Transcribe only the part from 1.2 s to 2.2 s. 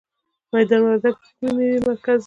کومې میوې مرکز دی؟